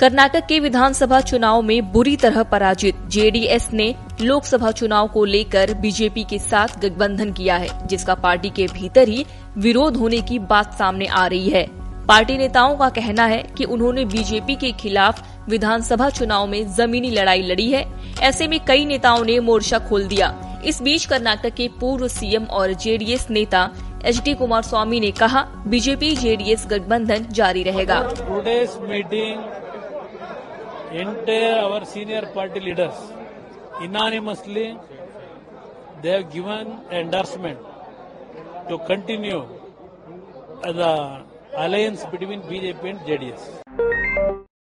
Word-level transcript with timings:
कर्नाटक 0.00 0.46
के 0.46 0.58
विधानसभा 0.60 1.20
चुनाव 1.20 1.62
में 1.62 1.92
बुरी 1.92 2.16
तरह 2.16 2.42
पराजित। 2.42 2.96
जेडीएस 3.08 3.68
ने 3.72 3.94
लोकसभा 4.20 4.70
चुनाव 4.70 5.08
को 5.08 5.24
लेकर 5.24 5.72
बीजेपी 5.74 6.24
के 6.24 6.38
साथ 6.38 6.78
गठबंधन 6.80 7.32
किया 7.32 7.56
है 7.56 7.86
जिसका 7.86 8.14
पार्टी 8.14 8.50
के 8.50 8.66
भीतर 8.66 9.08
ही 9.08 9.24
विरोध 9.56 9.96
होने 9.96 10.20
की 10.20 10.38
बात 10.38 10.74
सामने 10.74 11.06
आ 11.06 11.26
रही 11.26 11.48
है। 11.50 11.66
पार्टी 12.06 12.36
नेताओं 12.38 12.76
का 12.76 12.88
कहना 12.90 13.24
है 13.26 13.42
कि 13.56 13.64
उन्होंने 13.64 14.04
बीजेपी 14.04 14.54
के 14.54 14.72
खिलाफ 14.72 15.24
विधानसभा 15.48 16.08
चुनाव 16.10 16.46
में 16.46 16.74
जमीनी 16.74 17.10
लड़ाई 17.10 17.42
लड़ी 17.42 17.70
है। 17.72 17.84
ऐसे 18.20 18.48
में 18.48 18.58
कई 18.64 18.84
नेताओं 18.84 19.24
ने 19.24 19.40
मोर्चा 19.40 19.78
खोल 19.78 20.06
दिया। 20.06 20.34
इस 20.64 20.82
बीच 20.82 21.04
कर्नाटक 21.04 21.54
के 21.54 21.68
पूर्व 21.80 22.08
सीएम 22.08 22.44
और 22.44 22.72
जेडीएस 22.74 23.30
नेता 23.30 23.70
एच 24.04 24.22
डी 24.24 24.34
कुमार 24.34 24.62
स्वामी 24.62 25.00
ने 25.00 25.10
कहा 25.10 25.42
बीजेपी 25.66 26.16
जेडीएस 26.16 26.66
गठबंधन 26.70 27.26
जारी 27.30 27.62
रहेगा। 27.62 28.00
Meeting, 28.00 29.67
entire 30.92 31.56
our 31.64 31.84
senior 31.84 32.22
party 32.36 32.60
leaders 32.60 32.98
unanimously 33.80 34.78
they 36.02 36.10
have 36.10 36.30
given 36.32 36.78
endorsement 36.90 37.58
to 38.68 38.78
continue 38.90 39.42
the 40.62 41.24
alliance 41.56 42.04
between 42.06 42.42
BJP 42.42 42.84
and 42.84 43.00
JDS. 43.00 43.87